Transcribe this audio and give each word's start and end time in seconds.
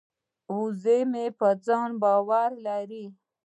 وزه 0.59 0.97
مې 1.11 1.25
په 1.39 1.47
ځان 1.65 1.89
باور 2.01 2.49
لري. 2.67 3.05